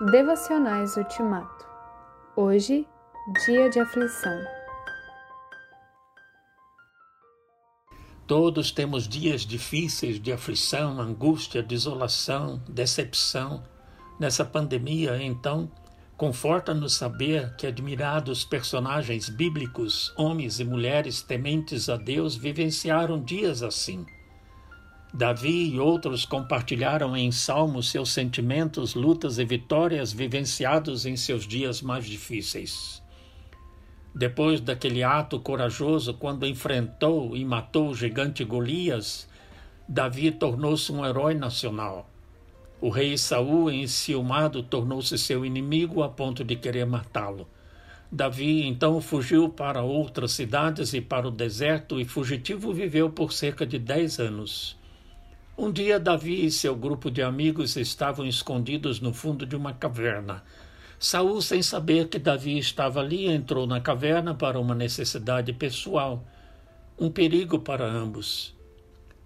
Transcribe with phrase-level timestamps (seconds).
[0.00, 1.66] Devocionais Ultimato.
[2.34, 2.88] Hoje,
[3.44, 4.32] dia de aflição.
[8.26, 13.62] Todos temos dias difíceis de aflição, angústia, desolação, decepção.
[14.18, 15.70] Nessa pandemia, então,
[16.16, 24.06] conforta-nos saber que admirados personagens bíblicos, homens e mulheres tementes a Deus, vivenciaram dias assim.
[25.12, 31.82] Davi e outros compartilharam em salmos seus sentimentos, lutas e vitórias vivenciados em seus dias
[31.82, 33.02] mais difíceis.
[34.14, 39.28] Depois daquele ato corajoso, quando enfrentou e matou o gigante Golias,
[39.88, 42.08] Davi tornou-se um herói nacional.
[42.80, 47.48] O rei Saul, enciumado, tornou-se seu inimigo a ponto de querer matá-lo.
[48.12, 53.66] Davi então fugiu para outras cidades e para o deserto e fugitivo viveu por cerca
[53.66, 54.79] de dez anos.
[55.62, 60.42] Um dia, Davi e seu grupo de amigos estavam escondidos no fundo de uma caverna.
[60.98, 66.24] Saul, sem saber que Davi estava ali, entrou na caverna para uma necessidade pessoal,
[66.98, 68.56] um perigo para ambos.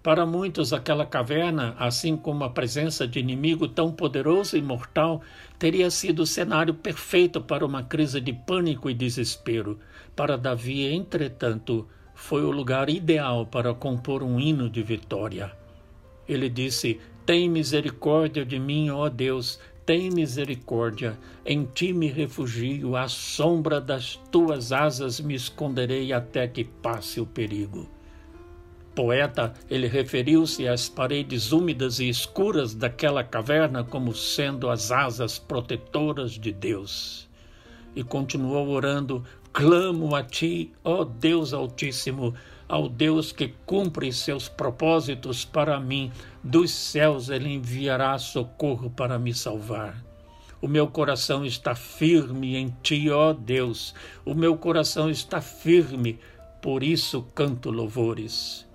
[0.03, 5.21] Para muitos, aquela caverna, assim como a presença de inimigo tão poderoso e mortal,
[5.57, 9.79] teria sido o cenário perfeito para uma crise de pânico e desespero.
[10.13, 15.63] Para Davi, entretanto, foi o lugar ideal para compor um hino de vitória.
[16.27, 21.17] Ele disse: Tem misericórdia de mim, ó Deus, tem misericórdia.
[21.45, 27.25] Em ti me refugio, à sombra das tuas asas me esconderei até que passe o
[27.25, 27.87] perigo.
[28.95, 36.31] Poeta, ele referiu-se às paredes úmidas e escuras daquela caverna como sendo as asas protetoras
[36.31, 37.29] de Deus.
[37.93, 42.33] E continuou orando: Clamo a ti, ó Deus Altíssimo,
[42.67, 46.11] ao Deus que cumpre seus propósitos para mim,
[46.43, 50.03] dos céus ele enviará socorro para me salvar.
[50.61, 53.93] O meu coração está firme em ti, ó Deus.
[54.25, 56.19] O meu coração está firme,
[56.61, 58.65] por isso canto louvores.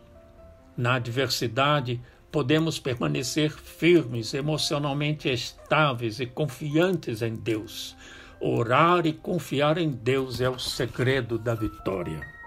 [0.76, 2.00] Na adversidade,
[2.30, 7.96] podemos permanecer firmes, emocionalmente estáveis e confiantes em Deus.
[8.40, 12.39] Orar e confiar em Deus é o segredo da vitória.